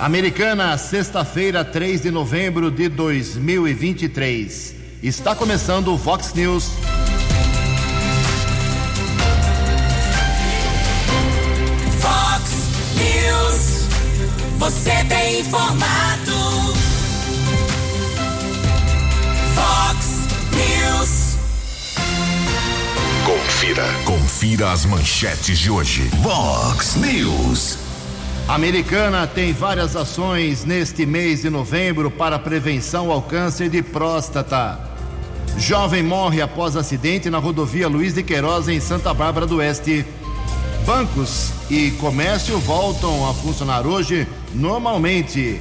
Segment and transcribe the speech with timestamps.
[0.00, 4.74] Americana, sexta-feira, 3 de novembro de 2023.
[5.02, 6.70] Está começando o Vox News.
[11.98, 12.50] Vox
[12.96, 13.88] News.
[14.56, 16.32] Você tem informado.
[19.54, 20.06] Vox
[20.56, 21.36] News.
[23.26, 23.84] Confira.
[24.06, 26.08] Confira as manchetes de hoje.
[26.22, 27.89] Vox News.
[28.50, 34.76] Americana tem várias ações neste mês de novembro para prevenção ao câncer de próstata.
[35.56, 40.04] Jovem morre após acidente na rodovia Luiz de Queiroz, em Santa Bárbara do Oeste.
[40.84, 45.60] Bancos e comércio voltam a funcionar hoje normalmente.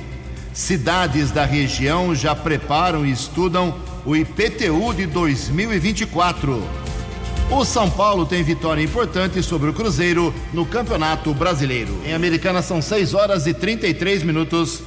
[0.52, 6.89] Cidades da região já preparam e estudam o IPTU de 2024.
[7.52, 12.00] O São Paulo tem vitória importante sobre o Cruzeiro no Campeonato Brasileiro.
[12.06, 14.84] Em Americana são 6 horas e 33 minutos.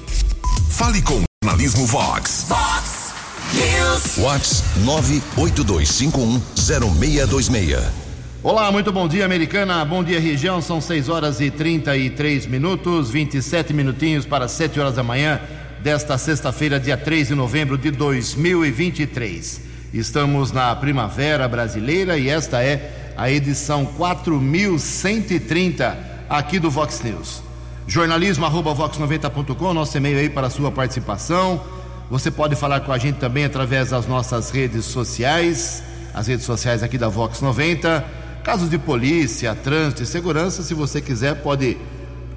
[0.71, 2.47] Fale com o Jornalismo Vox.
[2.49, 3.15] Vox
[3.53, 4.17] News.
[4.17, 4.63] Vox
[5.37, 7.83] 982510626.
[8.45, 9.85] Olá, muito bom dia, Americana.
[9.85, 10.63] Bom dia, região.
[10.63, 15.41] São 6 horas e 33 minutos, 27 minutinhos para 7 horas da manhã
[15.81, 19.62] desta sexta-feira, dia 3 de novembro de 2023.
[19.93, 25.99] Estamos na Primavera Brasileira e esta é a edição 4130
[26.31, 27.43] aqui do Vox News.
[27.87, 31.63] Jornalismo arroba vox90.com, nosso e-mail aí para a sua participação.
[32.09, 35.83] Você pode falar com a gente também através das nossas redes sociais,
[36.15, 38.03] as redes sociais aqui da Vox 90.
[38.43, 41.77] Casos de polícia, trânsito e segurança, se você quiser, pode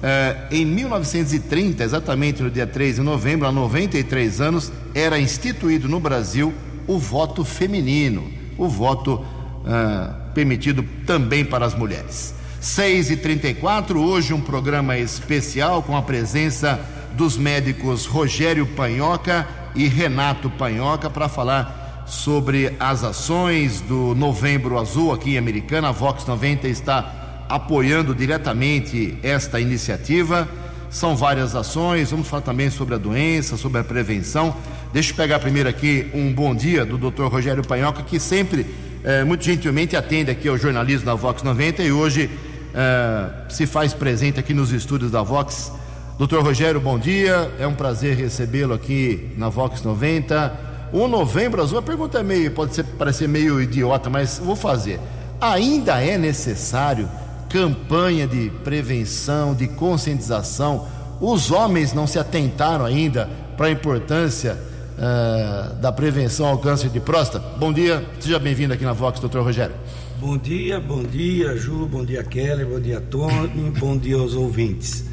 [0.03, 5.99] eh, em 1930, exatamente no dia 3 de novembro, há 93 anos, era instituído no
[5.99, 6.53] Brasil
[6.87, 9.25] o voto feminino, o voto
[9.65, 12.33] ah, permitido também para as mulheres.
[12.61, 16.79] 6 e 34 hoje um programa especial com a presença
[17.13, 25.11] dos médicos Rogério Panhoca e Renato Panhoca para falar sobre as ações do Novembro Azul
[25.11, 25.89] aqui em Americana.
[25.89, 30.47] A Vox 90 está apoiando diretamente esta iniciativa.
[30.89, 34.55] São várias ações, vamos falar também sobre a doença, sobre a prevenção.
[34.93, 37.25] Deixa eu pegar primeiro aqui um bom dia do Dr.
[37.25, 38.65] Rogério Panhoca, que sempre,
[39.03, 42.29] eh, muito gentilmente, atende aqui ao jornalismo da Vox 90 e hoje
[42.73, 45.71] eh, se faz presente aqui nos estúdios da Vox.
[46.17, 47.51] Doutor Rogério, bom dia.
[47.59, 50.53] É um prazer recebê-lo aqui na Vox 90.
[50.93, 54.97] O Novembro Azul, a pergunta é meio, pode ser, parecer meio idiota, mas vou fazer.
[55.41, 57.09] Ainda é necessário
[57.55, 60.85] campanha de prevenção, de conscientização?
[61.21, 64.59] Os homens não se atentaram ainda para a importância
[64.97, 67.39] uh, da prevenção ao câncer de próstata?
[67.57, 69.73] Bom dia, seja bem-vindo aqui na Vox, doutor Rogério.
[70.19, 75.05] Bom dia, bom dia, Ju, bom dia, Kelly, bom dia, Tony, bom dia aos ouvintes.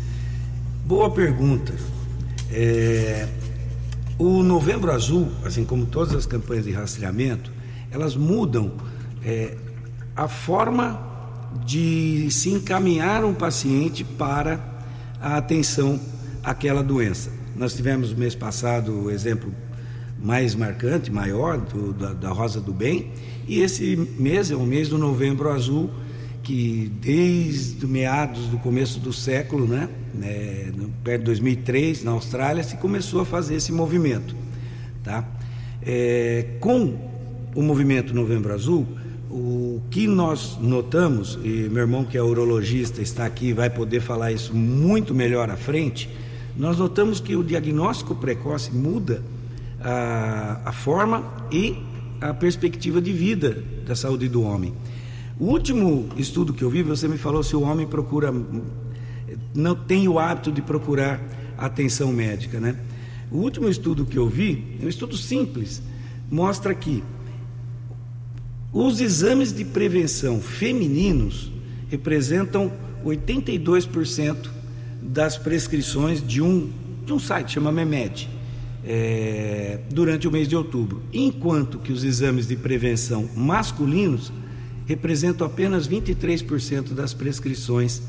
[0.84, 1.72] Boa pergunta.
[2.50, 3.28] É,
[4.18, 7.52] o Novembro Azul, assim como todas as campanhas de rastreamento,
[7.92, 8.72] elas mudam
[9.24, 9.54] é,
[10.16, 11.11] a forma
[11.64, 14.60] de se encaminhar um paciente para
[15.20, 16.00] a atenção
[16.42, 17.30] àquela doença.
[17.56, 19.52] Nós tivemos mês passado o exemplo
[20.22, 23.10] mais marcante, maior, do, da, da Rosa do Bem,
[23.46, 25.90] e esse mês é o mês do Novembro Azul,
[26.42, 30.72] que desde meados do começo do século, né, né,
[31.04, 34.34] perto de 2003, na Austrália, se começou a fazer esse movimento.
[35.02, 35.24] Tá?
[35.84, 36.96] É, com
[37.54, 38.86] o movimento Novembro Azul,
[39.32, 44.00] o que nós notamos, e meu irmão que é urologista está aqui e vai poder
[44.00, 46.10] falar isso muito melhor à frente,
[46.54, 49.22] nós notamos que o diagnóstico precoce muda
[49.80, 51.78] a, a forma e
[52.20, 54.74] a perspectiva de vida da saúde do homem.
[55.40, 58.30] O último estudo que eu vi, você me falou se o homem procura,
[59.54, 61.18] não tem o hábito de procurar
[61.56, 62.76] atenção médica, né?
[63.30, 65.82] O último estudo que eu vi, é um estudo simples,
[66.30, 67.02] mostra que
[68.72, 71.52] os exames de prevenção femininos
[71.90, 72.72] representam
[73.04, 74.48] 82%
[75.02, 76.70] das prescrições de um,
[77.04, 78.30] de um site, chama Memed,
[78.82, 84.32] é, durante o mês de outubro, enquanto que os exames de prevenção masculinos
[84.86, 88.00] representam apenas 23% das prescrições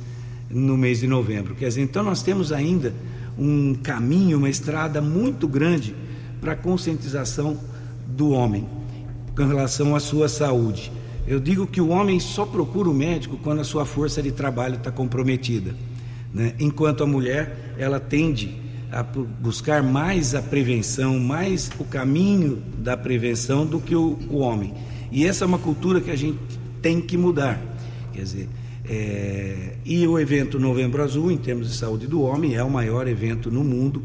[0.50, 1.56] no mês de novembro.
[1.56, 2.94] Quer dizer, então nós temos ainda
[3.38, 5.94] um caminho, uma estrada muito grande
[6.40, 7.60] para a conscientização
[8.08, 8.66] do homem
[9.36, 10.92] com relação à sua saúde.
[11.28, 14.76] Eu digo que o homem só procura o médico quando a sua força de trabalho
[14.76, 15.74] está comprometida,
[16.34, 16.54] né?
[16.60, 23.66] enquanto a mulher ela tende a buscar mais a prevenção, mais o caminho da prevenção
[23.66, 24.74] do que o, o homem.
[25.12, 26.38] E essa é uma cultura que a gente
[26.82, 27.60] tem que mudar.
[28.12, 28.50] Quer dizer,
[28.86, 33.08] é, e o evento Novembro Azul, em termos de saúde do homem, é o maior
[33.08, 34.04] evento no mundo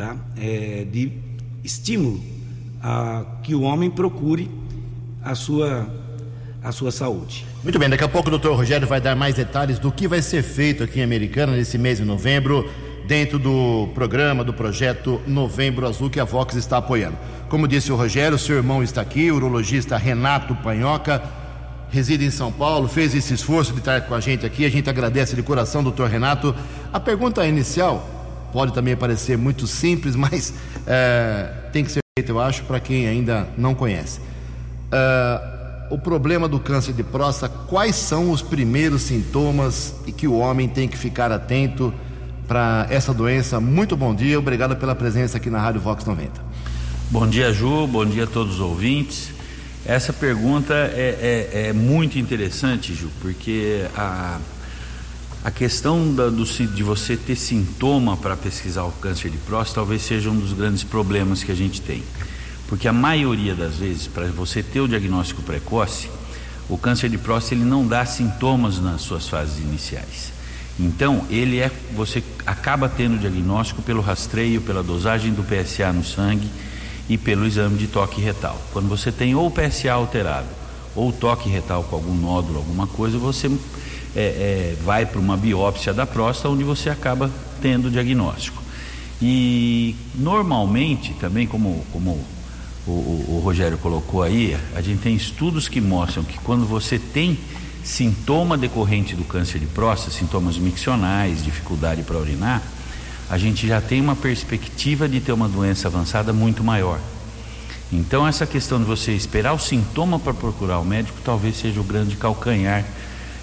[0.00, 0.16] tá?
[0.36, 1.12] É, de
[1.62, 2.20] estímulo
[2.82, 4.50] a que o homem procure
[5.22, 5.88] a sua,
[6.62, 7.46] a sua saúde.
[7.62, 10.22] Muito bem, daqui a pouco o doutor Rogério vai dar mais detalhes do que vai
[10.22, 12.68] ser feito aqui em Americana nesse mês de novembro,
[13.06, 17.18] dentro do programa, do projeto Novembro Azul, que a Vox está apoiando.
[17.48, 21.22] Como disse o Rogério, seu irmão está aqui, o urologista Renato Panhoca,
[21.90, 24.88] reside em São Paulo, fez esse esforço de estar com a gente aqui, a gente
[24.88, 26.54] agradece de coração, doutor Renato.
[26.92, 28.08] A pergunta inicial
[28.52, 30.54] pode também parecer muito simples, mas
[30.86, 34.20] é, tem que ser eu acho, para quem ainda não conhece.
[34.90, 40.34] É, o problema do câncer de próstata, quais são os primeiros sintomas e que o
[40.34, 41.94] homem tem que ficar atento
[42.48, 43.60] para essa doença?
[43.60, 46.32] Muito bom dia, obrigado pela presença aqui na Rádio Vox 90.
[47.10, 49.30] Bom dia, Ju, bom dia a todos os ouvintes.
[49.86, 54.38] Essa pergunta é, é, é muito interessante, Ju, porque a,
[55.42, 60.02] a questão da, do, de você ter sintoma para pesquisar o câncer de próstata talvez
[60.02, 62.02] seja um dos grandes problemas que a gente tem.
[62.68, 66.10] Porque a maioria das vezes, para você ter o diagnóstico precoce,
[66.68, 70.32] o câncer de próstata ele não dá sintomas nas suas fases iniciais.
[70.78, 76.04] Então, ele é você acaba tendo o diagnóstico pelo rastreio, pela dosagem do PSA no
[76.04, 76.48] sangue
[77.08, 78.60] e pelo exame de toque retal.
[78.72, 80.46] Quando você tem ou o PSA alterado
[80.94, 83.50] ou toque retal com algum nódulo, alguma coisa, você
[84.14, 87.30] é, é, vai para uma biópsia da próstata, onde você acaba
[87.60, 88.62] tendo o diagnóstico.
[89.22, 92.18] E normalmente, também como, como
[92.86, 96.98] o, o, o Rogério colocou aí, a gente tem estudos que mostram que quando você
[96.98, 97.38] tem
[97.84, 102.62] sintoma decorrente do câncer de próstata, sintomas miccionais, dificuldade para urinar,
[103.28, 106.98] a gente já tem uma perspectiva de ter uma doença avançada muito maior.
[107.92, 111.84] Então, essa questão de você esperar o sintoma para procurar o médico talvez seja o
[111.84, 112.84] grande calcanhar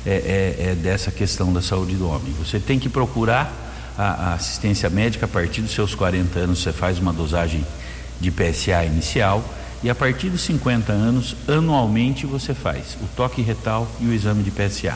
[0.08, 2.34] é, é, é dessa questão da saúde do homem.
[2.40, 3.52] Você tem que procurar
[3.98, 7.66] a, a, assistência médica a partir dos seus 40 anos, você faz uma dosagem
[8.22, 9.44] de PSA inicial
[9.84, 14.44] e a partir dos 50 anos, anualmente você faz o toque retal e o exame
[14.44, 14.96] de PSA.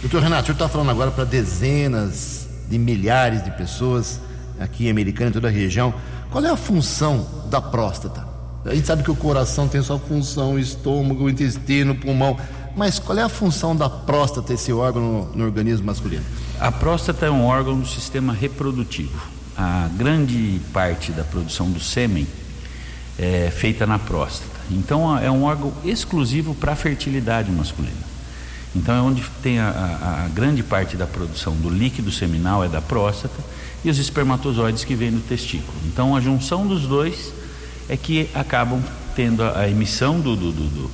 [0.00, 4.20] Doutor Renato, o senhor está falando agora para dezenas de milhares de pessoas
[4.58, 5.94] aqui em Americana e toda a região.
[6.30, 8.26] Qual é a função da próstata?
[8.64, 12.36] A gente sabe que o coração tem sua função, o estômago, o intestino, o pulmão.
[12.76, 16.24] Mas qual é a função da próstata, esse órgão no, no organismo masculino?
[16.58, 19.20] A próstata é um órgão do sistema reprodutivo.
[19.56, 22.26] A grande parte da produção do sêmen
[23.18, 24.58] é feita na próstata.
[24.70, 28.10] Então é um órgão exclusivo para a fertilidade masculina.
[28.74, 32.68] Então é onde tem a, a, a, grande parte da produção do líquido seminal é
[32.68, 33.42] da próstata
[33.84, 35.76] e os espermatozoides que vêm do testículo.
[35.86, 37.32] Então a junção dos dois
[37.88, 38.80] é que acabam
[39.16, 40.90] tendo a, a emissão do, do, do, do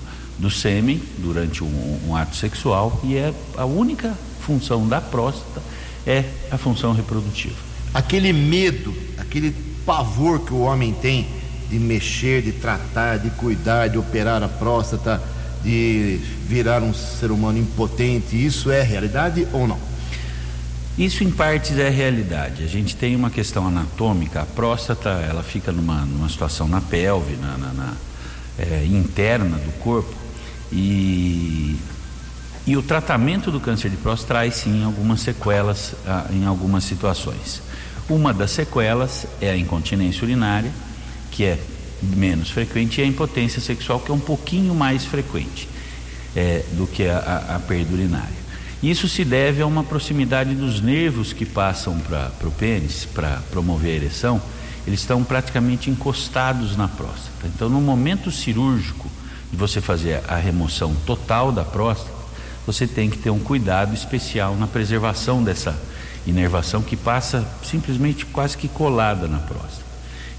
[0.51, 5.63] sêmen durante um, um, ato sexual e é a única função da próstata
[6.07, 7.57] é a função reprodutiva.
[7.93, 9.51] Aquele medo, aquele
[9.85, 11.27] pavor que o homem tem
[11.69, 15.21] de mexer, de tratar, de cuidar, de operar a próstata,
[15.65, 19.79] de virar um ser humano impotente, isso é realidade ou não?
[20.97, 22.63] Isso em partes é realidade.
[22.63, 27.37] A gente tem uma questão anatômica, a próstata ela fica numa, numa situação na pelve,
[27.37, 27.93] na, na, na
[28.59, 30.26] é, interna do corpo
[30.73, 31.77] e,
[32.67, 37.63] e o tratamento do câncer de próstata traz sim algumas sequelas ah, em algumas situações.
[38.09, 40.71] Uma das sequelas é a incontinência urinária,
[41.31, 41.59] que é
[42.03, 45.69] menos frequente, e a impotência sexual, que é um pouquinho mais frequente
[46.35, 48.47] é, do que a, a, a perda urinária.
[48.83, 53.93] Isso se deve a uma proximidade dos nervos que passam para o pênis, para promover
[53.93, 54.41] a ereção,
[54.87, 57.47] eles estão praticamente encostados na próstata.
[57.47, 59.11] Então, no momento cirúrgico
[59.57, 62.15] de você fazer a remoção total da próstata,
[62.67, 65.75] você tem que ter um cuidado especial na preservação dessa
[66.27, 69.87] inervação que passa simplesmente quase que colada na próstata.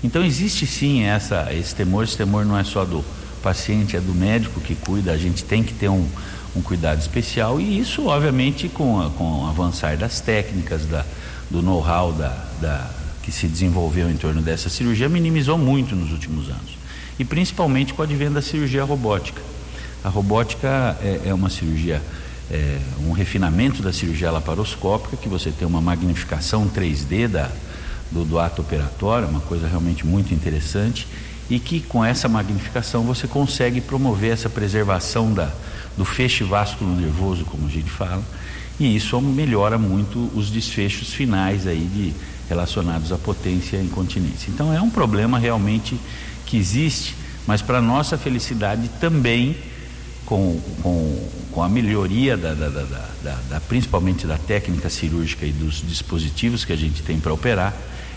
[0.04, 3.04] Então existe sim essa, esse temor, esse temor não é só do
[3.42, 6.08] paciente, é do médico que cuida, a gente tem que ter um,
[6.56, 11.04] um cuidado especial e isso obviamente com, a, com o avançar das técnicas, da,
[11.50, 12.92] do know-how da, da,
[13.24, 16.77] que se desenvolveu em torno dessa cirurgia minimizou muito nos últimos anos
[17.20, 19.42] e principalmente com o advento da cirurgia robótica.
[20.04, 22.02] A robótica é, é uma cirurgia,
[22.52, 27.50] é, um refinamento da cirurgia laparoscópica, que você tem uma magnificação 3D da,
[28.12, 31.08] do, do ato operatório, uma coisa realmente muito interessante,
[31.50, 35.52] e que com essa magnificação você consegue promover essa preservação da,
[35.98, 38.24] do feixe vasculo nervoso, como a gente fala,
[38.80, 42.14] e isso melhora muito os desfechos finais aí de
[42.48, 44.50] relacionados à potência e incontinência.
[44.50, 46.00] Então é um problema realmente
[46.48, 49.56] que existe, mas para nossa felicidade também
[50.26, 55.84] com, com, com a melhoria da, da, da, da, principalmente da técnica cirúrgica e dos
[55.88, 57.74] dispositivos que a gente tem para operar,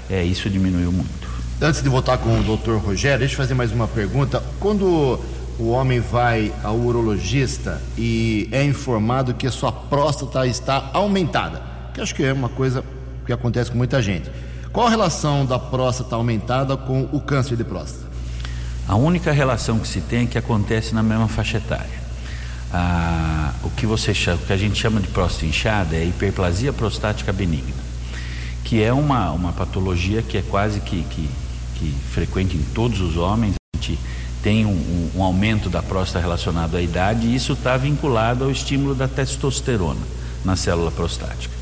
[0.09, 1.31] é, isso diminuiu muito.
[1.61, 4.43] Antes de voltar com o doutor Rogério, deixa eu fazer mais uma pergunta.
[4.59, 5.21] Quando
[5.59, 12.01] o homem vai ao urologista e é informado que a sua próstata está aumentada, que
[12.01, 12.83] acho que é uma coisa
[13.27, 14.31] que acontece com muita gente.
[14.73, 18.10] Qual a relação da próstata aumentada com o câncer de próstata?
[18.91, 22.01] A única relação que se tem é que acontece na mesma faixa etária.
[22.73, 26.73] Ah, o que você chama, o que a gente chama de próstata inchada é hiperplasia
[26.73, 27.85] prostática benigna,
[28.65, 31.31] que é uma, uma patologia que é quase que, que,
[31.77, 33.55] que frequente em todos os homens.
[33.73, 33.97] A gente
[34.43, 38.51] tem um, um, um aumento da próstata relacionado à idade e isso está vinculado ao
[38.51, 40.03] estímulo da testosterona
[40.45, 41.55] na célula prostática.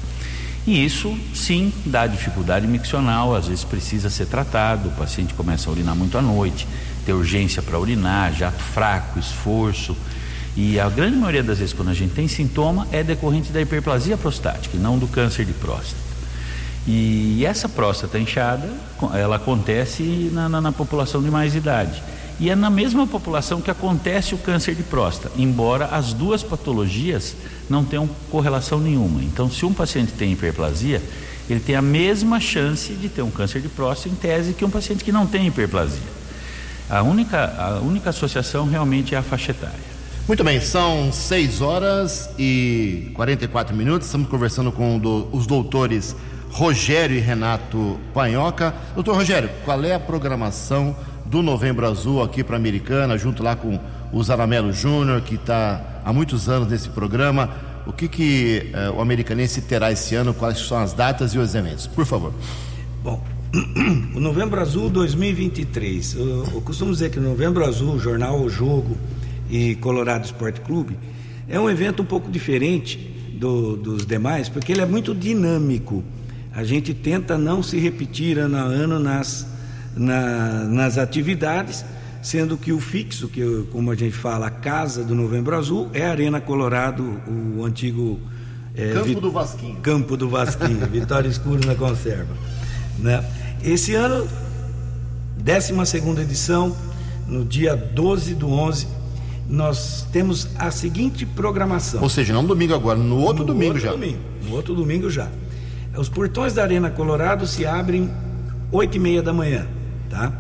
[0.67, 5.73] E isso sim dá dificuldade miccional, às vezes precisa ser tratado, o paciente começa a
[5.73, 6.69] urinar muito à noite,
[7.09, 9.97] ter urgência para urinar, jato fraco, esforço.
[10.55, 14.19] E a grande maioria das vezes, quando a gente tem sintoma, é decorrente da hiperplasia
[14.19, 16.03] prostática e não do câncer de próstata.
[16.87, 18.69] E essa próstata inchada,
[19.15, 20.03] ela acontece
[20.35, 22.03] na, na, na população de mais idade.
[22.39, 27.35] E é na mesma população que acontece o câncer de próstata, embora as duas patologias
[27.71, 29.23] não tenham correlação nenhuma.
[29.23, 31.03] Então, se um paciente tem hiperplasia,
[31.49, 34.71] ele tem a mesma chance de ter um câncer de próstata em tese que um
[34.71, 36.18] paciente que não tem hiperplasia.
[36.91, 39.89] A única, a única associação realmente é a faixa etária.
[40.27, 44.09] Muito bem, são 6 horas e 44 minutos.
[44.09, 46.15] Estamos conversando com do, os doutores
[46.51, 48.75] Rogério e Renato Panhoca.
[48.95, 53.55] Doutor Rogério, qual é a programação do Novembro Azul aqui para a Americana, junto lá
[53.55, 53.79] com
[54.13, 57.51] o Zaramelo Júnior, que está há muitos anos nesse programa?
[57.87, 60.35] O que, que uh, o americanense terá esse ano?
[60.35, 61.87] Quais são as datas e os eventos?
[61.87, 62.33] Por favor.
[63.03, 63.23] Bom,
[64.15, 66.15] o Novembro Azul 2023.
[66.15, 68.97] Eu, eu costumo dizer que o Novembro Azul, Jornal O Jogo
[69.49, 70.99] e Colorado Esporte Clube,
[71.49, 72.99] é um evento um pouco diferente
[73.33, 76.05] do, dos demais, porque ele é muito dinâmico.
[76.53, 79.47] A gente tenta não se repetir ano a ano nas,
[79.97, 81.85] na, nas atividades,
[82.21, 86.05] sendo que o fixo, que como a gente fala, a casa do Novembro Azul, é
[86.05, 88.21] a Arena Colorado, o antigo.
[88.75, 89.77] É, Campo do Vasquinho.
[89.77, 92.37] Campo do Vasquinho, Vitória Escuro na Conserva.
[92.99, 93.25] Né?
[93.63, 94.29] Esse ano,
[95.37, 95.73] 12
[96.21, 96.77] edição,
[97.27, 98.87] no dia 12 do 11,
[99.49, 102.03] nós temos a seguinte programação.
[102.03, 103.91] Ou seja, não domingo agora, no outro no domingo outro já.
[103.93, 105.29] Domingo, no outro domingo já.
[105.97, 108.11] Os portões da Arena Colorado se abrem
[108.71, 109.67] 8 e meia da manhã,
[110.09, 110.33] tá?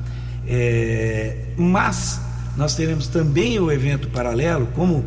[0.47, 2.21] É, mas
[2.57, 5.05] nós teremos também o evento paralelo, como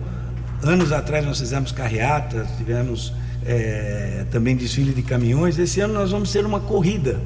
[0.64, 3.14] anos atrás nós fizemos carreata, tivemos
[3.46, 5.58] é, também desfile de caminhões.
[5.58, 7.20] Esse ano nós vamos ter uma corrida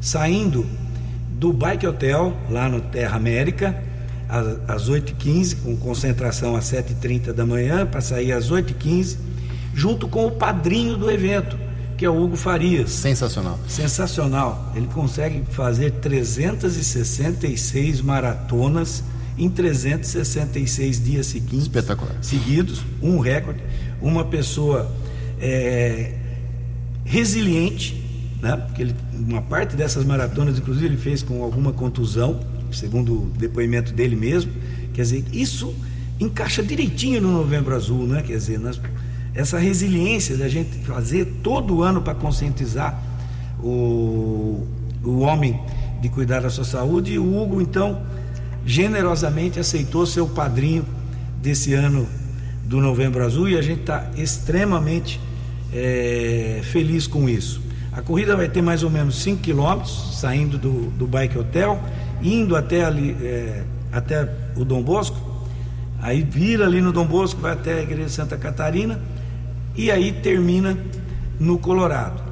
[0.00, 0.66] saindo
[1.30, 3.76] do Bike Hotel, lá no Terra América,
[4.66, 9.18] às 8h15, com concentração às 7h30 da manhã, para sair às 8h15,
[9.74, 11.56] junto com o padrinho do evento,
[11.96, 12.90] que é o Hugo Farias.
[12.90, 13.58] Sensacional.
[13.68, 14.72] Sensacional.
[14.74, 19.04] Ele consegue fazer 366 maratonas
[19.38, 21.62] em 366 dias seguintes.
[21.62, 22.16] Espetacular.
[22.22, 23.60] Seguidos, um recorde.
[24.00, 24.90] Uma pessoa
[25.40, 26.12] é,
[27.04, 28.05] resiliente,
[28.46, 28.56] né?
[28.56, 32.38] Porque ele, uma parte dessas maratonas, inclusive, ele fez com alguma contusão,
[32.70, 34.52] segundo o depoimento dele mesmo.
[34.94, 35.74] Quer dizer, isso
[36.20, 38.22] encaixa direitinho no Novembro Azul, né?
[38.22, 38.80] Quer dizer, nós,
[39.34, 43.02] essa resiliência da gente fazer todo ano para conscientizar
[43.60, 44.64] o,
[45.02, 45.60] o homem
[46.00, 47.14] de cuidar da sua saúde.
[47.14, 48.00] E o Hugo, então,
[48.64, 50.84] generosamente aceitou ser o padrinho
[51.42, 52.06] desse ano
[52.64, 55.20] do Novembro Azul e a gente está extremamente
[55.72, 57.65] é, feliz com isso.
[57.96, 61.80] A corrida vai ter mais ou menos 5 quilômetros, saindo do, do Bike Hotel,
[62.22, 65.16] indo até, ali, é, até o Dom Bosco,
[66.02, 69.00] aí vira ali no Dom Bosco, vai até a Igreja Santa Catarina
[69.74, 70.76] e aí termina
[71.40, 72.22] no Colorado.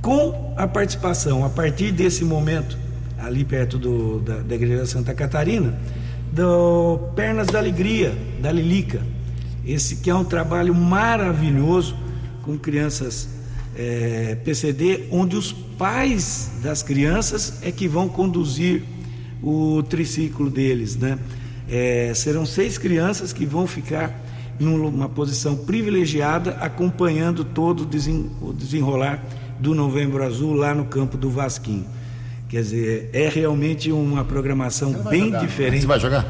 [0.00, 2.78] Com a participação, a partir desse momento,
[3.18, 5.78] ali perto do, da, da Igreja Santa Catarina,
[6.32, 9.02] do Pernas da Alegria, da Lilica.
[9.62, 11.94] Esse que é um trabalho maravilhoso
[12.42, 13.41] com crianças
[13.76, 18.82] é, PCD, onde os pais das crianças é que vão conduzir
[19.42, 21.18] o triciclo deles, né?
[21.68, 24.20] É, serão seis crianças que vão ficar
[24.60, 27.88] numa posição privilegiada, acompanhando todo
[28.40, 29.24] o desenrolar
[29.58, 31.86] do Novembro Azul lá no campo do Vasquinho.
[32.48, 35.40] Quer dizer, é realmente uma programação bem jogar.
[35.40, 35.80] diferente.
[35.80, 36.26] Você vai jogar?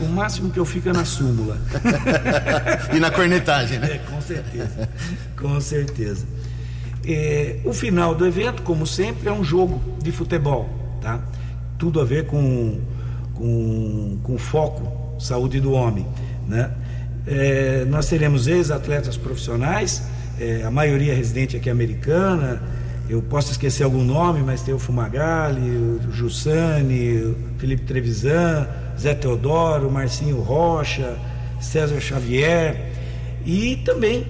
[0.00, 1.56] O máximo que eu fico é na súmula.
[2.94, 3.92] E na cornetagem, né?
[3.92, 4.88] É, com certeza.
[5.36, 6.26] Com certeza.
[7.06, 10.68] É, o final do evento, como sempre, é um jogo de futebol,
[11.00, 11.20] tá?
[11.78, 12.78] Tudo a ver com,
[13.34, 16.06] com, com foco, saúde do homem,
[16.46, 16.70] né?
[17.26, 20.02] É, nós teremos ex-atletas profissionais,
[20.40, 22.62] é, a maioria residente aqui americana.
[23.08, 28.66] Eu posso esquecer algum nome, mas tem o Fumagalli, o Jussani, o Felipe Trevisan,
[28.98, 31.16] Zé Teodoro, Marcinho Rocha,
[31.60, 32.92] César Xavier
[33.44, 34.26] e também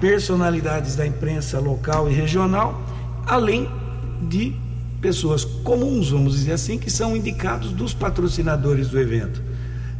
[0.00, 2.80] personalidades da imprensa local e regional,
[3.26, 3.68] além
[4.28, 4.52] de
[5.00, 9.40] pessoas comuns, vamos dizer assim, que são indicados dos patrocinadores do evento.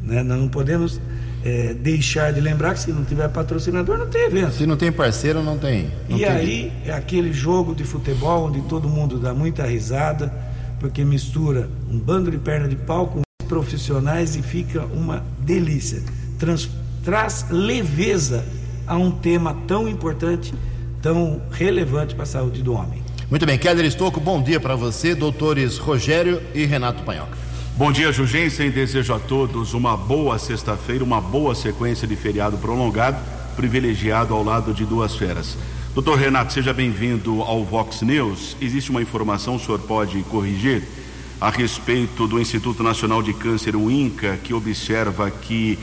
[0.03, 0.23] né?
[0.23, 1.01] Nós não podemos
[1.43, 4.53] eh, deixar de lembrar que se não tiver patrocinador, não tem evento.
[4.53, 5.91] Se não tem parceiro, não tem.
[6.09, 10.31] não E tem aí é aquele jogo de futebol onde todo mundo dá muita risada,
[10.79, 16.03] porque mistura um bando de perna de pau com profissionais e fica uma delícia.
[16.39, 16.69] Trans-
[17.03, 18.45] traz leveza
[18.90, 20.52] a um tema tão importante,
[21.00, 23.00] tão relevante para a saúde do homem.
[23.30, 27.38] Muito bem, Keller Estocco, bom dia para você, doutores Rogério e Renato Panhoca.
[27.76, 28.68] Bom dia, Jugensen.
[28.68, 33.16] Desejo a todos uma boa sexta-feira, uma boa sequência de feriado prolongado,
[33.54, 35.56] privilegiado ao lado de duas feras.
[35.94, 38.56] Doutor Renato, seja bem-vindo ao Vox News.
[38.61, 40.82] Existe uma informação, o senhor pode corrigir,
[41.40, 45.78] a respeito do Instituto Nacional de Câncer, o INCA, que observa que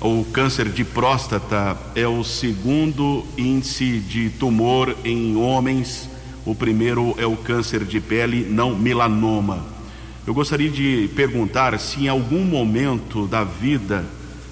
[0.00, 6.08] o câncer de próstata é o segundo índice de tumor em homens.
[6.44, 9.64] O primeiro é o câncer de pele, não melanoma.
[10.26, 14.04] Eu gostaria de perguntar se em algum momento da vida,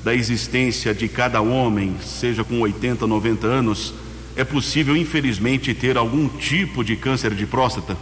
[0.03, 3.95] da existência de cada homem, seja com 80, 90 anos,
[4.37, 7.97] é possível, infelizmente, ter algum tipo de câncer de próstata?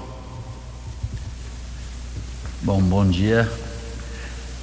[2.62, 3.50] Bom, bom dia.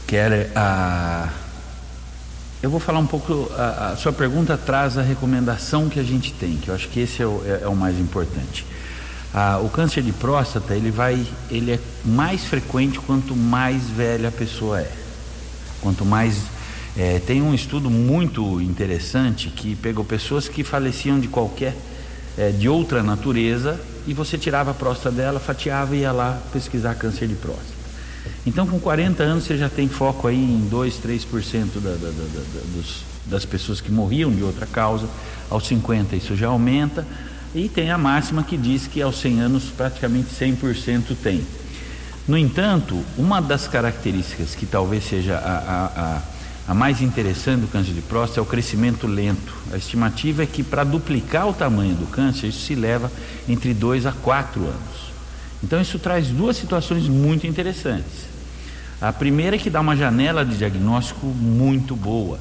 [0.07, 1.29] Keller, a...
[2.61, 3.49] eu vou falar um pouco.
[3.57, 6.99] A, a sua pergunta traz a recomendação que a gente tem, que eu acho que
[6.99, 8.65] esse é o, é- é o mais importante.
[9.33, 14.31] Ah, o câncer de próstata ele vai, ele é mais frequente quanto mais velha a
[14.31, 14.91] pessoa é.
[15.81, 16.41] Quanto mais
[16.97, 21.75] é, tem um estudo muito interessante que pegou pessoas que faleciam de qualquer
[22.37, 26.95] é, de outra natureza e você tirava a próstata dela, fatiava e ia lá pesquisar
[26.95, 27.78] câncer de próstata.
[28.45, 32.11] Então, com 40 anos, você já tem foco aí em 2, 3% da, da, da,
[32.11, 35.07] da, dos, das pessoas que morriam de outra causa.
[35.49, 37.05] Aos 50, isso já aumenta.
[37.53, 41.43] E tem a máxima que diz que aos 100 anos, praticamente 100% tem.
[42.27, 46.21] No entanto, uma das características que talvez seja a, a, a,
[46.67, 49.51] a mais interessante do câncer de próstata é o crescimento lento.
[49.73, 53.11] A estimativa é que para duplicar o tamanho do câncer, isso se leva
[53.47, 55.08] entre 2 a 4 anos.
[55.63, 58.27] Então, isso traz duas situações muito interessantes.
[59.01, 62.39] A primeira é que dá uma janela de diagnóstico muito boa.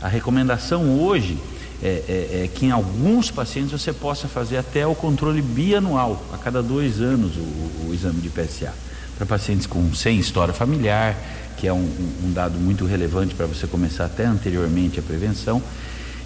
[0.00, 1.38] A recomendação hoje
[1.82, 6.36] é, é- é que em alguns pacientes você possa fazer até o controle bianual, a
[6.38, 8.72] cada dois anos, o, o exame de PSA.
[9.16, 11.16] Para pacientes com sem história familiar,
[11.58, 15.62] que é um, um- um dado muito relevante para você começar até anteriormente a prevenção.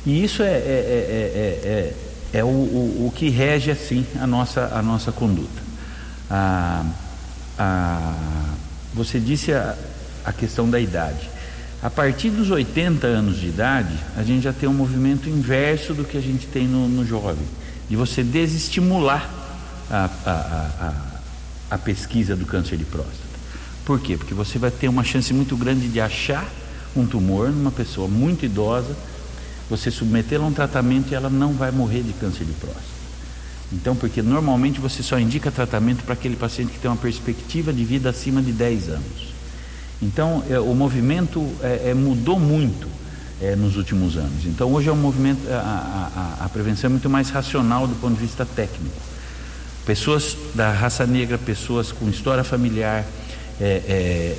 [0.07, 1.69] E isso é, é- é- é-
[2.35, 5.64] é- é o, o- o que rege assim a nossa, a nossa conduta.
[6.37, 6.85] Ah,
[7.57, 8.55] ah,
[8.93, 9.77] você disse a,
[10.25, 11.31] a questão da idade.
[11.81, 16.03] A partir dos 80 anos de idade, a gente já tem um movimento inverso do
[16.03, 17.47] que a gente tem no, no jovem,
[17.89, 19.31] de você desestimular
[19.89, 20.89] a, a, a,
[21.71, 23.23] a, a pesquisa do câncer de próstata.
[23.85, 24.17] Por quê?
[24.17, 26.49] Porque você vai ter uma chance muito grande de achar
[26.97, 28.97] um tumor numa pessoa muito idosa,
[29.71, 32.94] você submetê-la a um tratamento e ela não vai morrer de câncer de próstata.
[33.75, 37.85] Então, porque normalmente você só indica tratamento para aquele paciente que tem uma perspectiva de
[37.85, 39.35] vida acima de 10 anos.
[40.01, 42.87] Então, é, o movimento é, é, mudou muito
[43.43, 44.47] é, nos últimos anos.
[44.47, 48.15] Então, hoje é um movimento, a, a- a- prevenção é muito mais racional do ponto
[48.15, 48.95] de vista técnico.
[49.85, 53.05] Pessoas da raça negra, pessoas com história familiar,
[53.61, 54.37] é, é,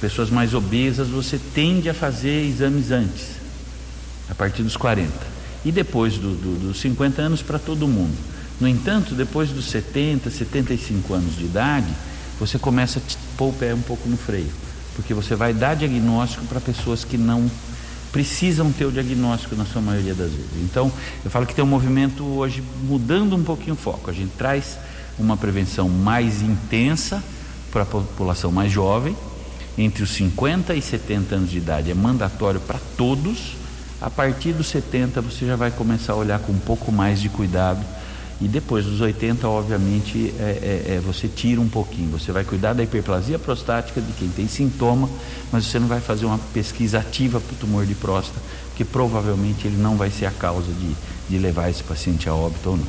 [0.00, 3.26] pessoas mais obesas, você tende a fazer exames antes,
[4.30, 5.12] a partir dos 40.
[5.64, 8.16] E depois do- do- dos 50 anos para todo mundo.
[8.60, 11.88] No entanto, depois dos 70, 75 anos de idade,
[12.38, 13.02] você começa a
[13.36, 14.50] pôr o pé um pouco no freio.
[14.94, 17.50] Porque você vai dar diagnóstico para pessoas que não
[18.12, 20.50] precisam ter o diagnóstico na sua maioria das vezes.
[20.62, 20.90] Então,
[21.24, 24.10] eu falo que tem um movimento hoje mudando um pouquinho o foco.
[24.10, 24.76] A gente traz
[25.18, 27.22] uma prevenção mais intensa
[27.70, 29.16] para a população mais jovem,
[29.78, 33.54] entre os 50 e 70 anos de idade é mandatório para todos.
[34.00, 37.28] A partir dos 70 você já vai começar a olhar com um pouco mais de
[37.28, 37.84] cuidado
[38.40, 42.10] E depois dos 80, obviamente, é, é, é, você tira um pouquinho.
[42.12, 45.10] Você vai cuidar da hiperplasia prostática de quem tem sintoma,
[45.52, 48.40] mas você não vai fazer uma pesquisa ativa para o tumor de próstata,
[48.74, 50.96] que provavelmente ele não vai ser a causa de,
[51.28, 52.86] de levar esse paciente a óbito ou não.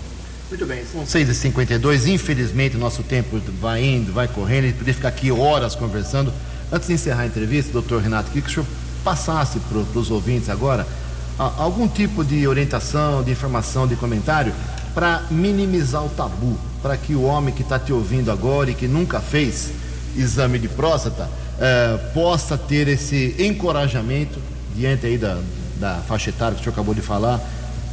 [0.47, 2.07] Muito bem, são 6h52.
[2.07, 4.63] Infelizmente, nosso tempo vai indo, vai correndo.
[4.63, 6.31] A gente poderia ficar aqui horas conversando.
[6.71, 8.65] Antes de encerrar a entrevista, doutor Renato, queria que o senhor
[9.03, 10.87] passasse para os ouvintes agora
[11.57, 14.53] algum tipo de orientação, de informação, de comentário
[14.93, 18.87] para minimizar o tabu, para que o homem que está te ouvindo agora e que
[18.87, 19.71] nunca fez
[20.15, 24.39] exame de próstata eh, possa ter esse encorajamento
[24.75, 25.39] diante aí da,
[25.79, 27.39] da faixa etária que o senhor acabou de falar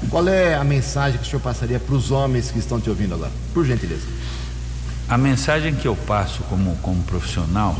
[0.08, 3.14] qual é a mensagem que o senhor passaria para os homens que estão te ouvindo
[3.14, 3.32] agora?
[3.52, 4.06] Por gentileza.
[5.08, 7.76] A mensagem que eu passo como, como profissional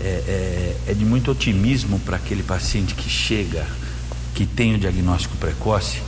[0.00, 3.66] é, é, é de muito otimismo para aquele paciente que chega,
[4.34, 6.02] que tem o diagnóstico precoce,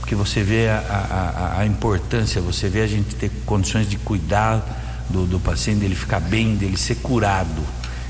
[0.00, 5.04] porque você vê a, a, a importância, você vê a gente ter condições de cuidar
[5.10, 7.62] do, do paciente, dele ficar bem, dele ser curado.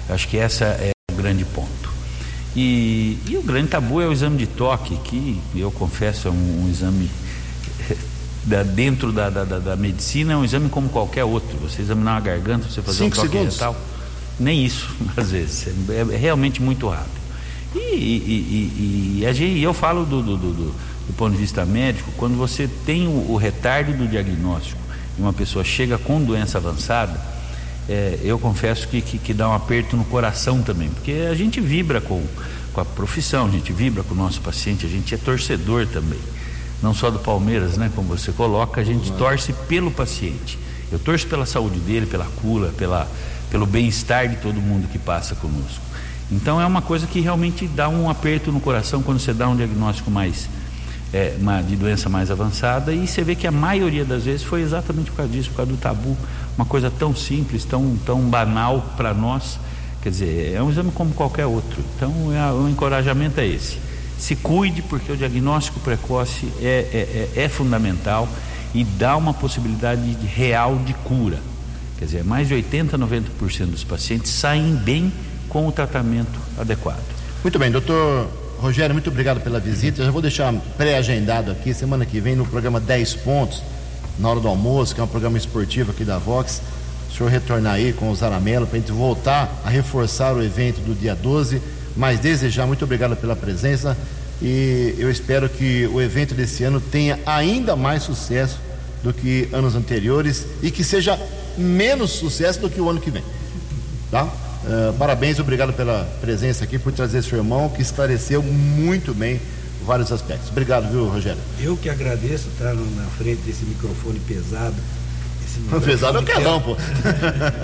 [0.08, 1.92] Eu acho que essa é o grande ponto.
[2.54, 6.64] E, e, o grande tabu é o exame de toque, que eu confesso é um,
[6.64, 7.10] um exame
[8.44, 11.56] da, dentro da, da, da, medicina, é um exame como qualquer outro.
[11.58, 13.54] Você examinar uma garganta, você fazer Cinco um toque segundos.
[13.54, 13.76] retal,
[14.38, 15.68] nem isso, às vezes.
[15.88, 17.21] É, é realmente muito rápido.
[17.74, 22.36] E, e, e, e eu falo do, do, do, do, ponto de vista médico, quando
[22.36, 24.80] você tem o, o retardo do diagnóstico
[25.18, 27.18] e uma pessoa chega com doença avançada,
[27.88, 31.60] é, eu confesso que, que, que, dá um aperto no coração também, porque a gente
[31.60, 32.22] vibra com,
[32.72, 36.20] com a profissão, a gente vibra com o nosso paciente, a gente é torcedor também.
[36.82, 37.90] Não só do Palmeiras, né?
[37.94, 40.58] Como você coloca, a gente torce pelo paciente.
[40.90, 43.08] Eu torço pela saúde dele, pela cura, pela,
[43.50, 45.80] pelo bem-estar de todo mundo que passa conosco.
[46.32, 49.54] Então é uma coisa que realmente dá um aperto no coração quando você dá um
[49.54, 50.48] diagnóstico mais
[51.12, 54.62] é, uma, de doença mais avançada e você vê que a maioria das vezes foi
[54.62, 56.16] exatamente por causa disso, por causa do tabu
[56.56, 59.58] uma coisa tão simples, tão, tão banal para nós.
[60.02, 61.82] Quer dizer, é um exame como qualquer outro.
[61.96, 63.78] Então, é, o encorajamento é esse.
[64.18, 68.28] Se cuide, porque o diagnóstico precoce é, é, é, é fundamental
[68.74, 71.38] e dá uma possibilidade de, real de cura.
[71.98, 75.12] Quer dizer, mais de 80, 90% dos pacientes saem bem
[75.52, 77.04] com o tratamento adequado.
[77.42, 78.26] Muito bem, doutor
[78.58, 80.00] Rogério, muito obrigado pela visita.
[80.00, 83.62] Eu já vou deixar pré-agendado aqui, semana que vem, no programa 10 Pontos
[84.18, 86.62] na hora do almoço, que é um programa esportivo aqui da Vox.
[87.10, 90.80] O senhor retornar aí com o Zaramelo para a gente voltar a reforçar o evento
[90.80, 91.60] do dia 12.
[91.94, 93.94] Mas desejar muito obrigado pela presença
[94.40, 98.58] e eu espero que o evento desse ano tenha ainda mais sucesso
[99.02, 101.20] do que anos anteriores e que seja
[101.58, 103.22] menos sucesso do que o ano que vem.
[104.10, 104.32] Tá?
[104.64, 109.40] Uh, parabéns, obrigado pela presença aqui, por trazer seu irmão, que esclareceu muito bem
[109.84, 110.50] vários aspectos.
[110.50, 111.40] Obrigado, viu, Rogério?
[111.58, 114.76] Eu que agradeço estar na frente desse microfone pesado.
[115.44, 116.76] Esse microfone pesado é o quedão, pô.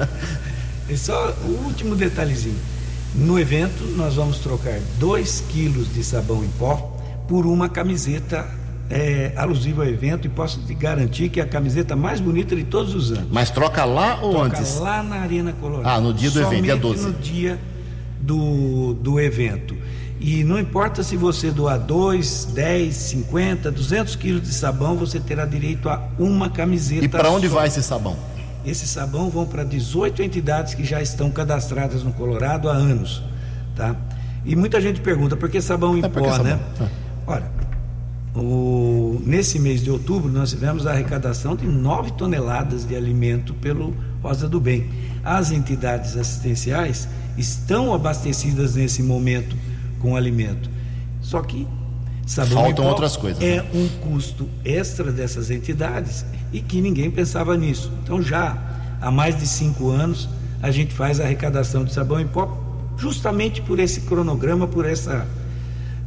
[0.90, 2.58] e só o último detalhezinho.
[3.14, 6.96] No evento, nós vamos trocar 2 quilos de sabão em pó
[7.28, 8.46] por uma camiseta
[8.90, 12.64] é, alusiva ao evento e posso te garantir que é a camiseta mais bonita de
[12.64, 13.28] todos os anos.
[13.30, 14.78] Mas troca lá ou troca antes?
[14.78, 15.88] lá na Arena Colorado.
[15.88, 17.06] Ah, no dia do evento, dia 12.
[17.06, 17.58] no dia
[18.20, 19.76] do, do evento.
[20.20, 25.44] E não importa se você doar 2, 10, 50, 200 quilos de sabão, você terá
[25.44, 27.04] direito a uma camiseta.
[27.04, 28.16] E para onde vai esse sabão?
[28.66, 33.22] Esse sabão vão para 18 entidades que já estão cadastradas no Colorado há anos,
[33.76, 33.94] tá?
[34.44, 36.44] E muita gente pergunta por que sabão em é pó, sabão?
[36.44, 36.60] né?
[36.80, 36.86] É.
[37.26, 37.57] Olha,
[38.34, 43.94] o, nesse mês de outubro nós tivemos a arrecadação de 9 toneladas de alimento pelo
[44.22, 44.88] Rosa do Bem.
[45.24, 49.56] As entidades assistenciais estão abastecidas nesse momento
[50.00, 50.70] com alimento.
[51.20, 51.66] Só que
[52.26, 53.42] sabão faltam outras coisas.
[53.42, 53.64] É né?
[53.74, 57.92] um custo extra dessas entidades e que ninguém pensava nisso.
[58.02, 58.56] Então já
[59.00, 60.28] há mais de cinco anos
[60.62, 62.64] a gente faz a arrecadação de sabão em pó
[62.98, 65.26] justamente por esse cronograma, por essa,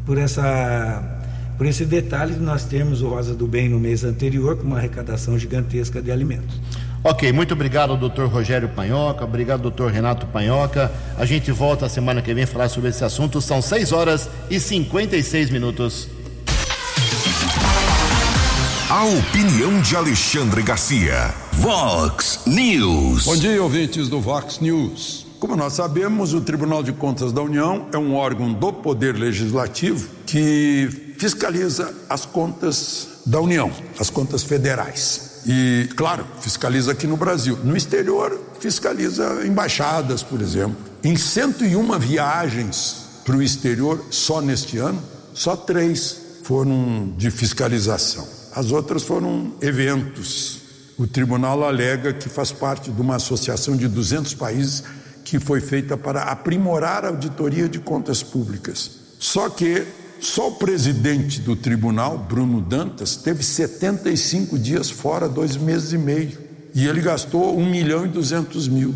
[0.05, 1.20] por essa
[1.61, 4.77] por esse detalhe de nós termos o Rosa do Bem no mês anterior com uma
[4.77, 6.59] arrecadação gigantesca de alimentos.
[7.03, 10.91] Ok, muito obrigado, doutor Rogério Panhoca, obrigado, doutor Renato Panhoca.
[11.15, 13.39] A gente volta a semana que vem falar sobre esse assunto.
[13.39, 16.09] São 6 horas e 56 minutos.
[18.89, 21.31] A opinião de Alexandre Garcia.
[21.51, 23.25] Vox News.
[23.25, 25.27] Bom dia, ouvintes do Vox News.
[25.39, 30.09] Como nós sabemos, o Tribunal de Contas da União é um órgão do Poder Legislativo
[30.25, 35.41] que fiscaliza as contas da União, as contas federais.
[35.45, 37.59] E, claro, fiscaliza aqui no Brasil.
[37.63, 40.77] No exterior, fiscaliza embaixadas, por exemplo.
[41.03, 44.99] Em 101 viagens para o exterior só neste ano,
[45.31, 48.27] só três foram de fiscalização.
[48.55, 50.59] As outras foram eventos
[50.97, 54.83] O tribunal alega que faz parte de uma associação de 200 países
[55.23, 58.91] que foi feita para aprimorar a auditoria de contas públicas.
[59.19, 59.85] Só que
[60.21, 66.37] só o presidente do tribunal, Bruno Dantas, teve 75 dias fora, dois meses e meio.
[66.75, 68.93] E ele gastou 1 milhão e 200 mil.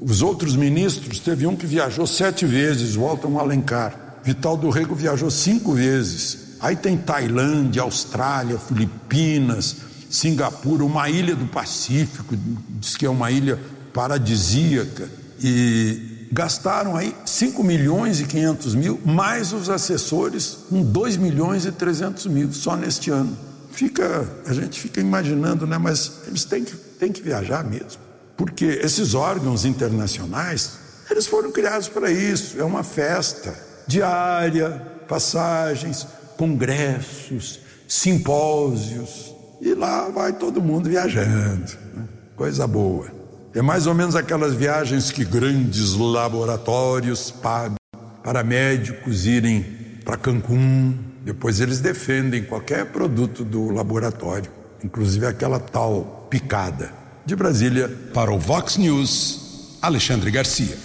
[0.00, 4.20] Os outros ministros, teve um que viajou sete vezes, Walter Alencar.
[4.22, 6.38] Vital do Rego viajou cinco vezes.
[6.60, 9.76] Aí tem Tailândia, Austrália, Filipinas,
[10.08, 12.36] Singapura, uma ilha do Pacífico,
[12.78, 13.58] diz que é uma ilha
[13.92, 15.10] paradisíaca.
[15.42, 21.72] E gastaram aí 5 milhões e 500 mil, mais os assessores, com 2 milhões e
[21.72, 23.36] 300 mil, só neste ano.
[23.72, 25.78] Fica, a gente fica imaginando, né?
[25.78, 28.00] Mas eles têm que, têm que viajar mesmo.
[28.36, 30.72] Porque esses órgãos internacionais,
[31.10, 33.54] eles foram criados para isso, é uma festa
[33.86, 34.70] diária,
[35.08, 41.72] passagens, congressos, simpósios, e lá vai todo mundo viajando.
[41.94, 42.04] Né?
[42.36, 43.19] Coisa boa.
[43.52, 47.74] É mais ou menos aquelas viagens que grandes laboratórios pagam
[48.22, 49.62] para médicos irem
[50.04, 50.96] para Cancún.
[51.24, 54.48] Depois eles defendem qualquer produto do laboratório,
[54.84, 56.92] inclusive aquela tal picada.
[57.26, 60.78] De Brasília, Para o Vox News, Alexandre Garcia.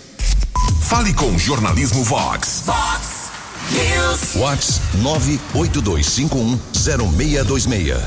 [0.82, 2.64] Fale com o Jornalismo Vox.
[2.66, 3.30] Fox
[3.72, 4.34] News.
[4.34, 4.82] Vox
[5.54, 8.02] 982510626.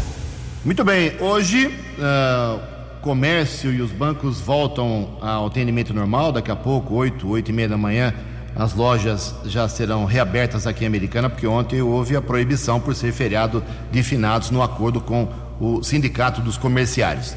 [0.64, 1.68] Muito bem, hoje
[1.98, 6.32] o comércio e os bancos voltam ao atendimento normal.
[6.32, 8.14] Daqui a pouco, 8, 8 e meia da manhã,
[8.54, 13.12] as lojas já serão reabertas aqui em Americana, porque ontem houve a proibição por ser
[13.12, 15.28] feriado de finados no acordo com
[15.60, 17.34] o Sindicato dos Comerciários.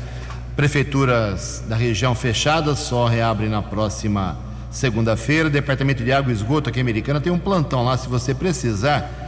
[0.56, 4.38] Prefeituras da região fechadas só reabrem na próxima
[4.70, 5.50] segunda-feira.
[5.50, 9.20] Departamento de Água e Esgoto aqui em Americana tem um plantão lá, se você precisar.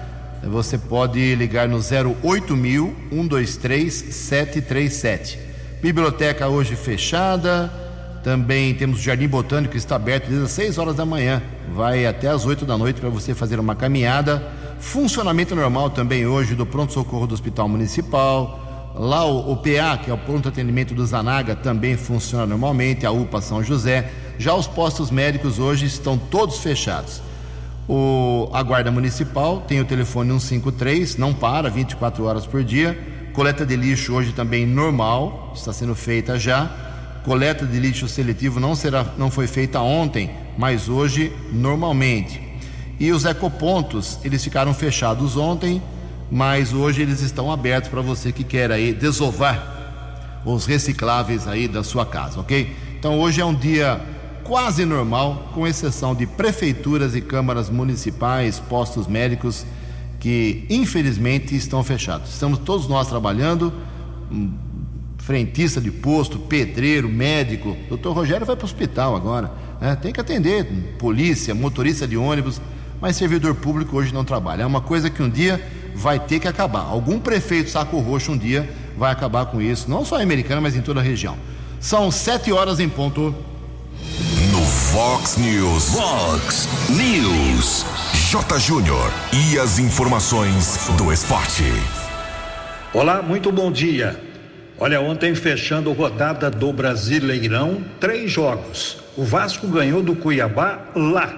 [0.44, 5.43] Você pode ligar no 08000 123 737.
[5.84, 7.70] Biblioteca hoje fechada.
[8.24, 11.42] Também temos o Jardim Botânico que está aberto desde as 6 horas da manhã.
[11.74, 14.42] Vai até as 8 da noite para você fazer uma caminhada.
[14.80, 18.94] Funcionamento normal também hoje do pronto-socorro do Hospital Municipal.
[18.96, 23.06] Lá o, o PA, que é o pronto atendimento do Zanaga, também funciona normalmente.
[23.06, 24.10] A UPA São José.
[24.38, 27.22] Já os postos médicos hoje estão todos fechados.
[27.90, 33.13] O, a Guarda Municipal tem o telefone 153, não para, 24 horas por dia.
[33.34, 36.70] Coleta de lixo hoje também normal, está sendo feita já.
[37.26, 42.40] Coleta de lixo seletivo não, será, não foi feita ontem, mas hoje normalmente.
[43.00, 45.82] E os ecopontos, eles ficaram fechados ontem,
[46.30, 51.84] mas hoje eles estão abertos para você que quer aí desovar os recicláveis aí da
[51.84, 52.76] sua casa, ok?
[53.00, 54.00] Então hoje é um dia
[54.44, 59.66] quase normal, com exceção de prefeituras e câmaras municipais, postos médicos
[60.24, 62.30] que infelizmente estão fechados.
[62.30, 63.74] Estamos todos nós trabalhando,
[64.32, 64.54] um
[65.18, 67.76] frentista de posto, pedreiro, médico.
[67.90, 69.52] Doutor Rogério vai para o hospital agora.
[69.82, 69.98] né?
[69.98, 72.62] Tem que atender polícia, motorista de ônibus,
[73.02, 74.64] mas servidor público hoje não trabalha.
[74.64, 75.62] É uma coisa que um dia
[75.94, 76.86] vai ter que acabar.
[76.86, 80.74] Algum prefeito saco roxo um dia vai acabar com isso, não só em Americana, mas
[80.74, 81.36] em toda a região.
[81.82, 83.36] São sete horas em ponto.
[84.54, 84.62] No
[84.94, 85.90] Vox News.
[85.90, 88.13] Vox News.
[88.34, 88.58] J.
[88.58, 89.12] Júnior.
[89.32, 91.66] E as informações do esporte.
[92.92, 94.20] Olá, muito bom dia.
[94.80, 98.98] Olha, ontem fechando rodada do Brasileirão, três jogos.
[99.16, 101.32] O Vasco ganhou do Cuiabá lá.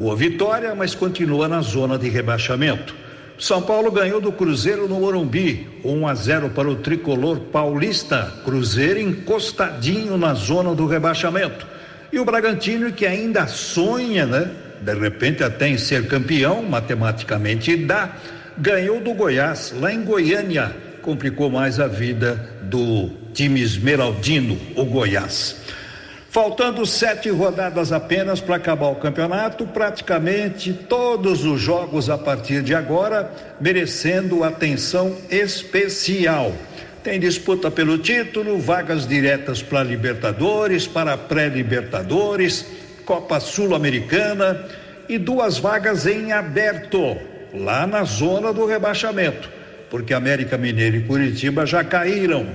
[0.00, 2.92] Boa vitória, mas continua na zona de rebaixamento.
[3.38, 8.32] São Paulo ganhou do Cruzeiro no Morumbi, 1 a 0 para o tricolor paulista.
[8.44, 11.64] Cruzeiro encostadinho na zona do rebaixamento.
[12.12, 14.65] E o Bragantino, que ainda sonha, né?
[14.80, 18.16] De repente até em ser campeão, matematicamente dá,
[18.58, 20.74] ganhou do Goiás, lá em Goiânia.
[21.02, 25.56] Complicou mais a vida do time esmeraldino, o Goiás.
[26.36, 32.74] Faltando sete rodadas apenas para acabar o campeonato, praticamente todos os jogos a partir de
[32.74, 36.52] agora merecendo atenção especial.
[37.02, 42.66] Tem disputa pelo título, vagas diretas para Libertadores, para pré-Libertadores,
[43.06, 44.66] Copa Sul-Americana
[45.08, 47.16] e duas vagas em aberto,
[47.54, 49.48] lá na zona do rebaixamento,
[49.88, 52.46] porque América Mineiro e Curitiba já caíram.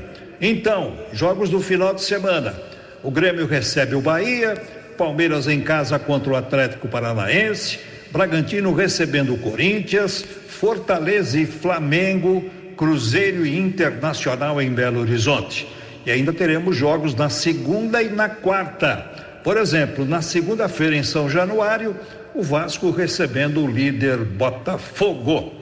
[0.42, 2.54] Então, jogos do final de semana.
[3.02, 4.62] O Grêmio recebe o Bahia,
[4.98, 7.80] Palmeiras em casa contra o Atlético Paranaense,
[8.12, 12.44] Bragantino recebendo o Corinthians, Fortaleza e Flamengo,
[12.76, 15.66] Cruzeiro e Internacional em Belo Horizonte.
[16.06, 19.31] E ainda teremos jogos na segunda e na quarta.
[19.44, 21.96] Por exemplo, na segunda-feira em São Januário,
[22.36, 25.54] o Vasco recebendo o líder Botafogo.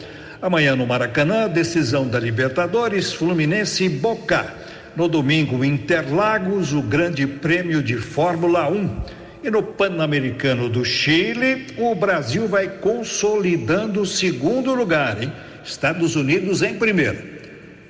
[0.41, 4.53] Amanhã no Maracanã, decisão da Libertadores, Fluminense e Boca.
[4.95, 9.01] No domingo, Interlagos, o Grande Prêmio de Fórmula 1.
[9.43, 15.31] E no Pan-Americano do Chile, o Brasil vai consolidando o segundo lugar, hein?
[15.63, 17.17] Estados Unidos em primeiro.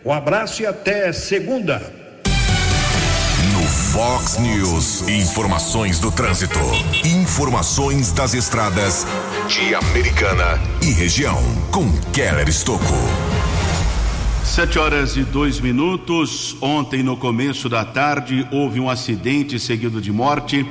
[0.05, 1.98] Um abraço e até segunda.
[3.99, 6.57] Fox News, informações do trânsito,
[7.03, 9.05] informações das estradas
[9.49, 11.37] de Americana e região,
[11.69, 12.85] com Keller Estocco.
[14.41, 16.55] Sete horas e dois minutos.
[16.61, 20.65] Ontem, no começo da tarde, houve um acidente seguido de morte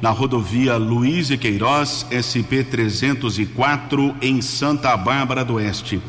[0.00, 6.02] na rodovia Luiz e Queiroz, SP 304, em Santa Bárbara do Oeste.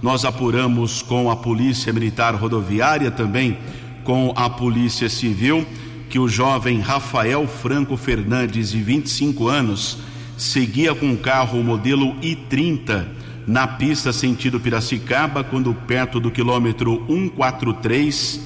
[0.00, 3.58] Nós apuramos com a Polícia Militar Rodoviária, também
[4.04, 5.66] com a Polícia Civil,
[6.10, 9.98] que o jovem Rafael Franco Fernandes, de 25 anos,
[10.36, 13.06] seguia com o carro modelo I30
[13.46, 18.40] na pista sentido Piracicaba, quando perto do quilômetro 143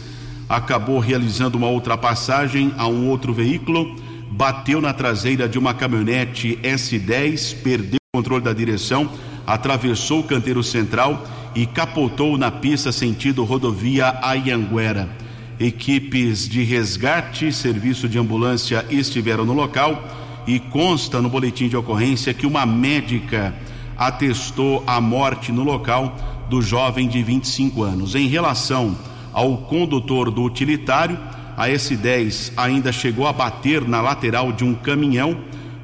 [0.46, 3.96] acabou realizando uma ultrapassagem a um outro veículo,
[4.31, 9.11] bateu na traseira de uma caminhonete S10, perdeu o controle da direção,
[9.46, 15.23] atravessou o canteiro central e capotou na pista sentido rodovia Ayanguera.
[15.59, 20.03] Equipes de resgate, serviço de ambulância estiveram no local
[20.47, 23.55] e consta no boletim de ocorrência que uma médica
[23.97, 26.17] atestou a morte no local
[26.51, 28.14] do jovem de 25 anos.
[28.14, 28.97] Em relação
[29.33, 31.19] ao condutor do utilitário,
[31.57, 35.38] a S10 ainda chegou a bater na lateral de um caminhão,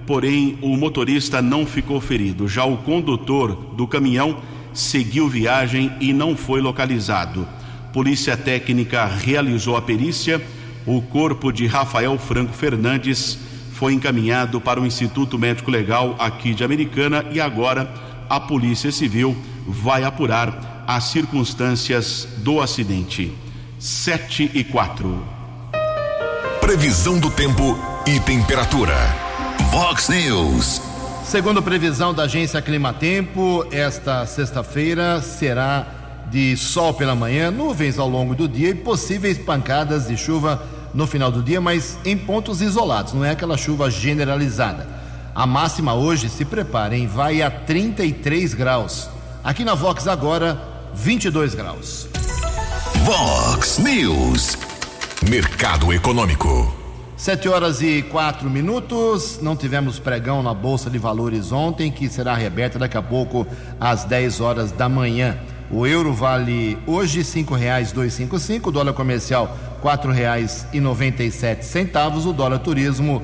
[0.07, 2.49] porém o motorista não ficou ferido.
[2.49, 4.39] Já o condutor do caminhão
[4.73, 7.47] seguiu viagem e não foi localizado.
[7.93, 10.41] Polícia Técnica realizou a perícia.
[10.87, 13.39] O corpo de Rafael Franco Fernandes
[13.73, 17.93] foi encaminhado para o Instituto Médico Legal aqui de Americana e agora
[18.29, 23.33] a Polícia Civil vai apurar as circunstâncias do acidente.
[23.79, 25.23] 7 e 4.
[26.61, 28.95] Previsão do tempo e temperatura.
[29.71, 30.83] Vox News.
[31.25, 36.00] Segundo previsão da agência Climatempo, esta sexta-feira será
[36.31, 40.63] de sol pela manhã, nuvens ao longo do dia e possíveis pancadas de chuva
[40.95, 44.87] no final do dia, mas em pontos isolados, não é aquela chuva generalizada.
[45.35, 49.09] A máxima hoje, se preparem, vai a 33 graus.
[49.43, 50.61] Aqui na Vox agora,
[50.95, 52.09] 22 graus.
[53.05, 54.57] Vox News.
[55.29, 56.75] Mercado Econômico.
[57.17, 59.39] 7 horas e 4 minutos.
[59.43, 63.47] Não tivemos pregão na Bolsa de Valores ontem, que será reaberta daqui a pouco
[63.79, 65.39] às 10 horas da manhã.
[65.73, 67.55] O euro vale hoje cinco
[68.41, 69.57] cinco, o dólar comercial
[71.31, 73.23] sete centavos, o dólar turismo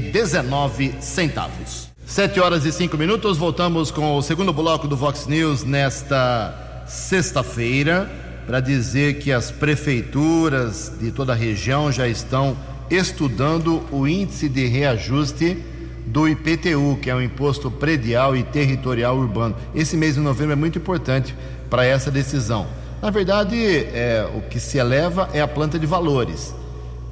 [0.00, 1.88] dezenove centavos.
[2.06, 8.08] Sete horas e cinco minutos, voltamos com o segundo bloco do Vox News nesta sexta-feira
[8.46, 12.56] para dizer que as prefeituras de toda a região já estão
[12.88, 15.58] estudando o índice de reajuste
[16.06, 19.56] do IPTU, que é o Imposto Predial e Territorial Urbano.
[19.74, 21.34] Esse mês de novembro é muito importante
[21.70, 22.66] para essa decisão.
[23.00, 26.54] Na verdade, é, o que se eleva é a planta de valores.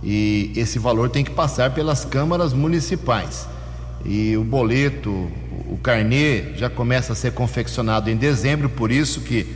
[0.02, 3.46] E esse valor tem que passar pelas câmaras municipais.
[4.04, 5.10] E o boleto,
[5.68, 9.46] o carnê já começa a ser confeccionado em dezembro, por isso que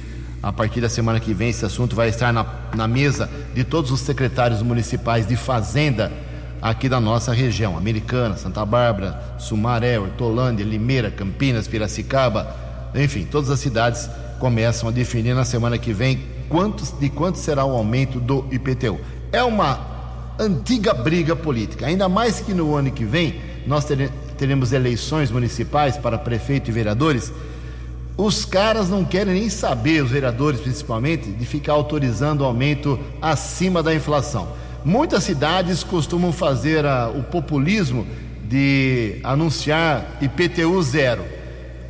[0.42, 3.90] a partir da semana que vem esse assunto vai estar na, na mesa de todos
[3.90, 6.12] os secretários municipais de fazenda
[6.60, 12.54] aqui da nossa região, Americana, Santa Bárbara, Sumaré, Hortolândia, Limeira, Campinas, Piracicaba,
[12.94, 17.64] enfim, todas as cidades começam a definir na semana que vem quantos, de quanto será
[17.64, 18.98] o aumento do IPTU.
[19.32, 19.80] É uma
[20.38, 23.86] antiga briga política, ainda mais que no ano que vem nós
[24.36, 27.32] teremos eleições municipais para prefeito e vereadores.
[28.16, 33.94] Os caras não querem nem saber, os vereadores principalmente, de ficar autorizando aumento acima da
[33.94, 34.48] inflação.
[34.86, 38.06] Muitas cidades costumam fazer a, o populismo
[38.44, 41.24] de anunciar IPTU zero.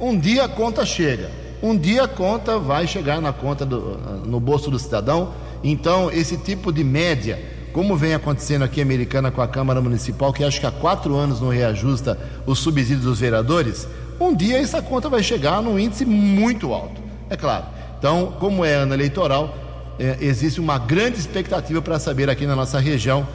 [0.01, 1.31] Um dia a conta chega,
[1.63, 5.35] um dia a conta vai chegar na conta do, no bolso do cidadão.
[5.63, 7.39] Então, esse tipo de média,
[7.71, 11.17] como vem acontecendo aqui em Americana com a Câmara Municipal, que acho que há quatro
[11.17, 13.87] anos não reajusta o subsídio dos vereadores,
[14.19, 16.99] um dia essa conta vai chegar num índice muito alto.
[17.29, 17.67] É claro.
[17.99, 19.55] Então, como é ano eleitoral,
[19.99, 23.27] é, existe uma grande expectativa para saber aqui na nossa região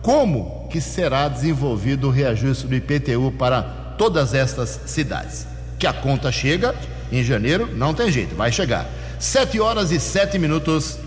[0.00, 3.62] como que será desenvolvido o reajuste do IPTU para
[3.96, 5.46] todas estas cidades.
[5.78, 6.74] Que a conta chega
[7.10, 8.86] em janeiro, não tem jeito, vai chegar.
[9.18, 10.98] Sete horas e sete minutos.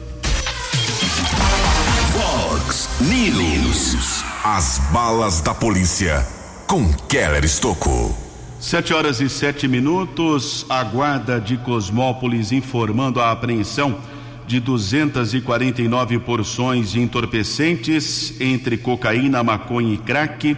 [2.13, 4.23] Fox News.
[4.43, 6.25] As balas da polícia
[6.67, 8.15] com Keller Estocco.
[8.59, 10.65] Sete horas e sete minutos.
[10.69, 13.99] A guarda de Cosmópolis informando a apreensão
[14.47, 20.55] de 249 porções de entorpecentes entre cocaína, maconha e crack.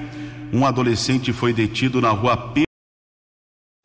[0.51, 2.67] Um adolescente foi detido na rua Pedro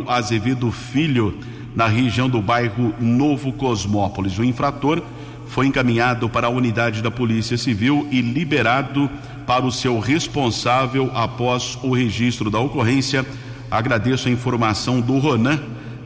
[0.06, 1.38] Azevedo Filho,
[1.74, 4.38] na região do bairro Novo Cosmópolis.
[4.38, 5.02] O infrator
[5.46, 9.08] foi encaminhado para a unidade da Polícia Civil e liberado
[9.46, 13.24] para o seu responsável após o registro da ocorrência.
[13.70, 15.60] Agradeço a informação do Ronan,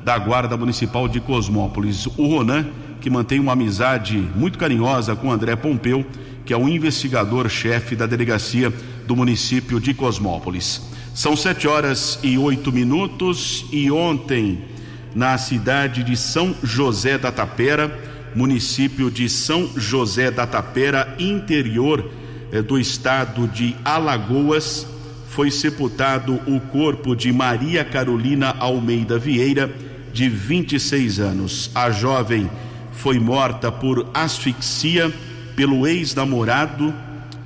[0.04, 2.06] da Guarda Municipal de Cosmópolis.
[2.16, 2.66] O Ronan,
[3.00, 6.04] que mantém uma amizade muito carinhosa com André Pompeu,
[6.44, 8.72] que é o investigador-chefe da delegacia
[9.06, 10.82] do município de Cosmópolis.
[11.14, 14.64] São sete horas e oito minutos e ontem,
[15.14, 17.98] na cidade de São José da Tapera,
[18.34, 22.10] município de São José da Tapera, interior
[22.52, 24.86] eh, do estado de Alagoas,
[25.28, 29.70] foi sepultado o corpo de Maria Carolina Almeida Vieira,
[30.12, 31.70] de 26 anos.
[31.74, 32.48] A jovem
[32.96, 35.12] foi morta por asfixia
[35.54, 36.94] pelo ex-namorado.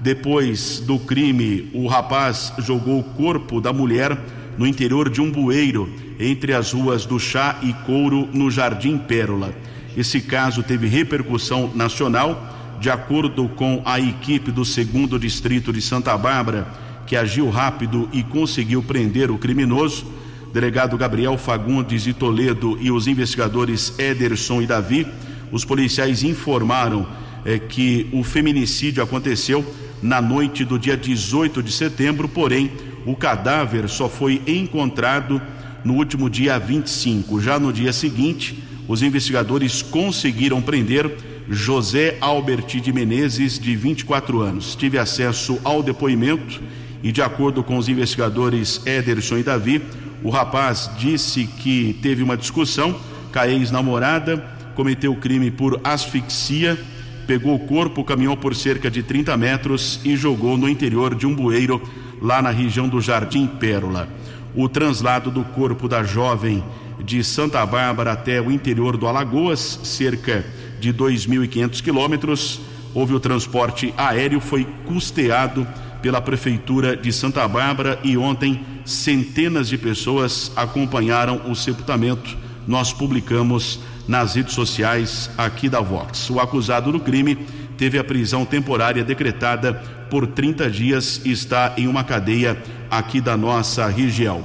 [0.00, 4.18] Depois do crime, o rapaz jogou o corpo da mulher
[4.56, 9.54] no interior de um bueiro entre as ruas do Chá e Couro, no Jardim Pérola.
[9.96, 16.16] Esse caso teve repercussão nacional, de acordo com a equipe do segundo distrito de Santa
[16.16, 16.66] Bárbara,
[17.06, 20.06] que agiu rápido e conseguiu prender o criminoso.
[20.52, 25.06] Delegado Gabriel Fagundes e Toledo e os investigadores Ederson e Davi,
[25.50, 27.06] os policiais informaram
[27.44, 29.64] eh, que o feminicídio aconteceu
[30.02, 32.70] na noite do dia 18 de setembro, porém
[33.04, 35.40] o cadáver só foi encontrado
[35.84, 37.40] no último dia 25.
[37.40, 41.10] Já no dia seguinte, os investigadores conseguiram prender
[41.48, 44.74] José Alberti de Menezes, de 24 anos.
[44.74, 46.60] Tive acesso ao depoimento
[47.02, 49.82] e, de acordo com os investigadores Ederson e Davi,
[50.22, 52.94] o rapaz disse que teve uma discussão
[53.32, 54.44] com a ex-namorada,
[54.80, 56.78] cometeu o crime por asfixia,
[57.26, 61.34] pegou o corpo, caminhou por cerca de 30 metros e jogou no interior de um
[61.34, 61.82] bueiro
[62.18, 64.08] lá na região do Jardim Pérola.
[64.54, 66.64] O translado do corpo da jovem
[67.04, 70.46] de Santa Bárbara até o interior do Alagoas, cerca
[70.80, 72.62] de 2.500 quilômetros.
[72.94, 75.68] Houve o transporte aéreo, foi custeado
[76.00, 82.34] pela Prefeitura de Santa Bárbara e ontem centenas de pessoas acompanharam o sepultamento.
[82.66, 83.78] Nós publicamos
[84.10, 86.28] nas redes sociais aqui da Vox.
[86.30, 87.36] O acusado do crime
[87.78, 89.72] teve a prisão temporária decretada
[90.10, 94.42] por 30 dias e está em uma cadeia aqui da nossa região.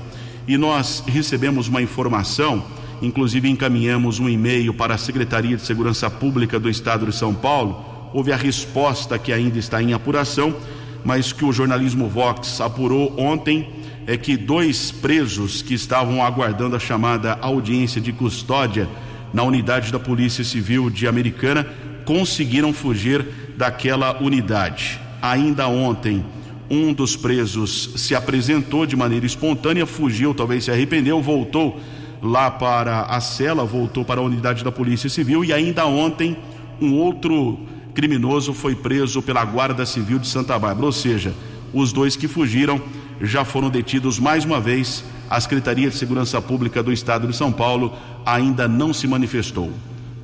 [0.47, 2.63] E nós recebemos uma informação,
[3.01, 8.11] inclusive encaminhamos um e-mail para a Secretaria de Segurança Pública do Estado de São Paulo.
[8.13, 10.55] Houve a resposta que ainda está em apuração,
[11.03, 13.68] mas que o jornalismo Vox apurou ontem
[14.05, 18.88] é que dois presos que estavam aguardando a chamada audiência de custódia
[19.36, 21.67] na unidade da Polícia Civil de Americana
[22.05, 23.25] conseguiram fugir
[23.57, 24.97] daquela unidade.
[25.21, 26.23] Ainda ontem,
[26.69, 31.81] um dos presos se apresentou de maneira espontânea, fugiu, talvez se arrependeu, voltou
[32.21, 36.38] lá para a cela, voltou para a unidade da Polícia Civil e ainda ontem
[36.79, 37.59] um outro
[37.93, 41.33] criminoso foi preso pela Guarda Civil de Santa Bárbara, ou seja,
[41.73, 42.81] os dois que fugiram
[43.19, 45.03] já foram detidos mais uma vez.
[45.30, 47.93] A Secretaria de Segurança Pública do Estado de São Paulo
[48.26, 49.71] ainda não se manifestou.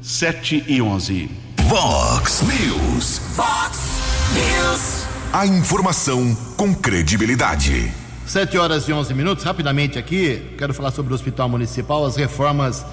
[0.01, 1.29] 7 e 11.
[1.63, 3.21] Vox News.
[3.35, 3.79] Vox
[4.33, 5.05] News.
[5.33, 7.91] A informação com credibilidade.
[8.25, 9.43] 7 horas e 11 minutos.
[9.43, 12.85] Rapidamente aqui, quero falar sobre o Hospital Municipal, as reformas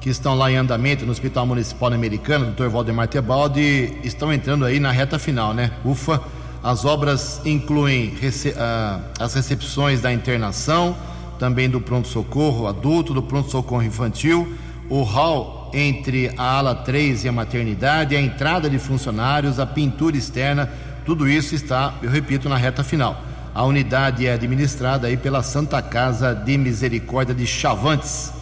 [0.00, 2.68] que estão lá em andamento no Hospital Municipal Americano, Dr.
[2.68, 5.70] Valdemar Tebaldi, estão entrando aí na reta final, né?
[5.84, 6.20] Ufa,
[6.62, 10.96] as obras incluem rece uh, as recepções da internação,
[11.38, 14.56] também do pronto-socorro adulto, do pronto-socorro infantil,
[14.88, 20.16] o hall entre a ala 3 e a maternidade, a entrada de funcionários, a pintura
[20.16, 20.70] externa,
[21.04, 23.20] tudo isso está, eu repito, na reta final.
[23.54, 28.32] A unidade é administrada aí pela Santa Casa de Misericórdia de Chavantes.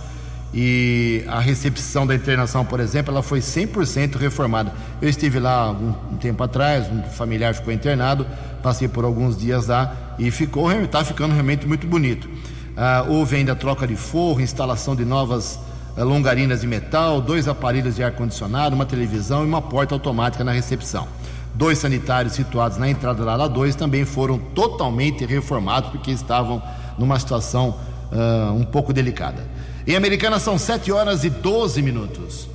[0.55, 4.73] E a recepção da internação, por exemplo, ela foi 100% reformada.
[5.01, 8.27] Eu estive lá um, um tempo atrás, um familiar ficou internado,
[8.63, 12.29] passei por alguns dias lá e ficou, está ficando realmente muito bonito.
[12.77, 15.59] Ah, houve ainda troca de forro, instalação de novas
[15.97, 20.53] ah, longarinas de metal, dois aparelhos de ar-condicionado, uma televisão e uma porta automática na
[20.53, 21.07] recepção.
[21.55, 26.63] Dois sanitários situados na entrada da ala 2 também foram totalmente reformados porque estavam
[26.99, 27.77] numa situação
[28.11, 29.47] ah, um pouco delicada.
[29.87, 32.49] Em Americana são 7 horas e 12 minutos.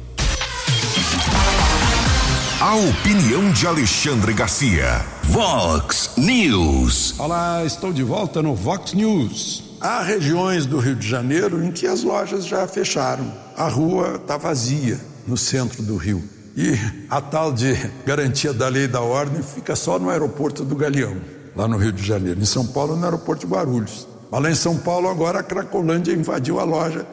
[2.59, 5.05] A opinião de Alexandre Garcia.
[5.25, 7.13] Vox News.
[7.19, 9.66] Olá, estou de volta no Vox News.
[9.79, 13.31] Há regiões do Rio de Janeiro em que as lojas já fecharam.
[13.55, 16.23] A rua está vazia no centro do Rio.
[16.55, 16.73] E
[17.07, 21.17] a tal de garantia da lei e da ordem fica só no aeroporto do Galeão,
[21.55, 22.41] lá no Rio de Janeiro.
[22.41, 24.07] Em São Paulo, no aeroporto de Guarulhos.
[24.31, 27.05] Mas lá em São Paulo, agora a Cracolândia invadiu a loja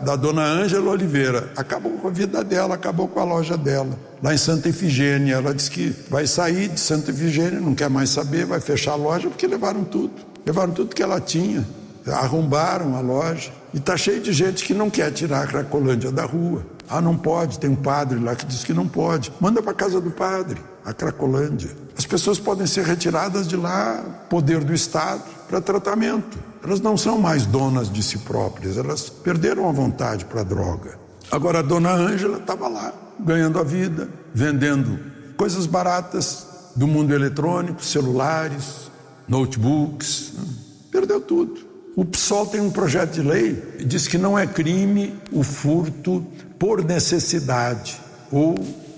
[0.00, 1.52] da dona Ângela Oliveira.
[1.56, 3.98] Acabou com a vida dela, acabou com a loja dela.
[4.22, 8.10] Lá em Santa Efigênia, ela disse que vai sair de Santa Efigênia, não quer mais
[8.10, 10.12] saber, vai fechar a loja porque levaram tudo.
[10.46, 11.66] Levaram tudo que ela tinha,
[12.06, 13.52] arrombaram a loja.
[13.72, 16.64] E está cheio de gente que não quer tirar a Cracolândia da rua.
[16.88, 19.32] Ah, não pode, tem um padre lá que diz que não pode.
[19.40, 21.70] Manda para casa do padre, a Cracolândia.
[21.96, 26.38] As pessoas podem ser retiradas de lá, poder do Estado, para tratamento.
[26.62, 30.98] Elas não são mais donas de si próprias, elas perderam a vontade para a droga.
[31.30, 34.98] Agora a dona Ângela estava lá, ganhando a vida, vendendo
[35.36, 36.46] coisas baratas
[36.76, 38.90] do mundo eletrônico, celulares,
[39.26, 40.32] notebooks.
[40.34, 40.44] Né?
[40.90, 41.71] Perdeu tudo.
[41.94, 46.26] O PSOL tem um projeto de lei que diz que não é crime o furto
[46.58, 48.54] por necessidade ou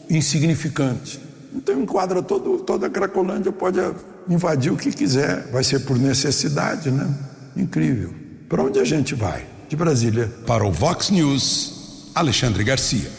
[0.08, 1.20] insignificante.
[1.52, 3.80] Então enquadra todo, toda a Cracolândia, pode
[4.28, 7.12] invadir o que quiser, vai ser por necessidade, né?
[7.56, 8.14] Incrível.
[8.48, 9.44] Para onde a gente vai?
[9.68, 10.32] De Brasília.
[10.46, 13.10] Para o Vox News, Alexandre Garcia.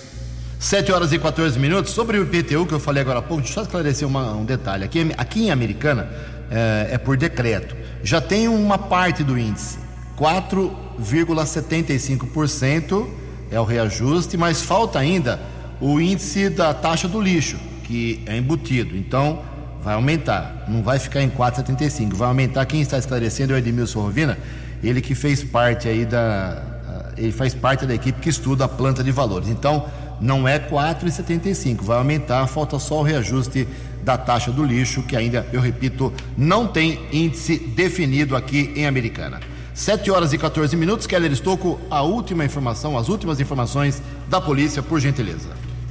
[0.60, 1.92] 7 horas e 14 minutos.
[1.92, 4.46] Sobre o IPTU que eu falei agora há pouco, deixa eu só esclarecer uma, um
[4.46, 4.86] detalhe.
[4.86, 6.10] Aqui, aqui em Americana
[6.50, 7.76] é, é por decreto.
[8.04, 9.78] Já tem uma parte do índice,
[10.18, 13.08] 4,75%
[13.52, 15.40] é o reajuste, mas falta ainda
[15.80, 18.98] o índice da taxa do lixo, que é embutido.
[18.98, 19.44] Então,
[19.86, 20.66] vai aumentar.
[20.68, 22.16] Não vai ficar em 4,75.
[22.16, 22.66] Vai aumentar.
[22.66, 24.38] Quem está esclarecendo é o Edmilson Rovina,
[24.84, 26.64] ele que fez parte aí da.
[27.18, 29.48] Ele faz parte da equipe que estuda a planta de valores.
[29.48, 29.86] Então,
[30.20, 33.68] não é 4,75, vai aumentar, falta só o reajuste
[34.04, 39.40] da taxa do lixo, que ainda, eu repito, não tem índice definido aqui em Americana.
[39.74, 44.82] 7 horas e 14 minutos, Keller Estocco, a última informação, as últimas informações da polícia,
[44.82, 45.50] por gentileza.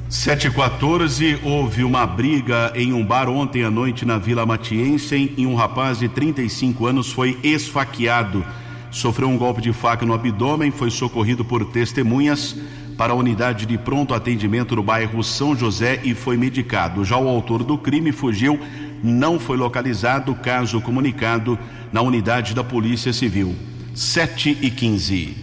[0.08, 5.54] 714 houve uma briga em um bar ontem à noite na Vila Matiense e um
[5.54, 8.44] rapaz de 35 anos foi esfaqueado.
[8.90, 12.56] Sofreu um golpe de faca no abdômen, foi socorrido por testemunhas
[12.96, 17.04] para a unidade de pronto atendimento no bairro São José e foi medicado.
[17.04, 18.58] Já o autor do crime fugiu,
[19.02, 21.58] não foi localizado, caso comunicado
[21.92, 23.54] na unidade da Polícia Civil.
[23.94, 25.36] 7 e 15.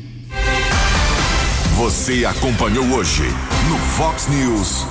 [1.75, 3.23] Você acompanhou hoje
[3.69, 4.85] no Fox News.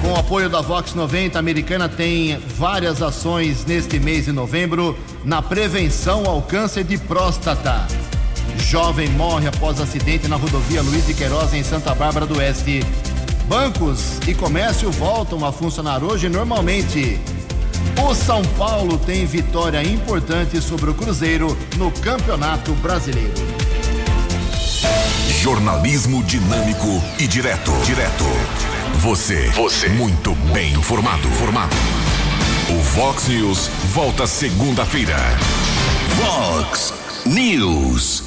[0.00, 4.98] Com o apoio da Vox 90, a americana tem várias ações neste mês de novembro
[5.24, 7.86] na prevenção ao câncer de próstata.
[8.66, 12.80] Jovem morre após acidente na rodovia Luiz de Queiroz, em Santa Bárbara do Oeste.
[13.48, 17.18] Bancos e comércio voltam a funcionar hoje normalmente.
[18.08, 23.34] O São Paulo tem vitória importante sobre o Cruzeiro no Campeonato Brasileiro.
[25.40, 27.72] Jornalismo dinâmico e direto.
[27.84, 28.24] Direto.
[28.98, 29.48] Você.
[29.50, 29.88] Você.
[29.88, 31.28] Muito bem informado.
[31.30, 31.74] Formado.
[32.68, 35.16] O Vox News volta segunda-feira.
[36.16, 36.92] Vox
[37.24, 38.24] News.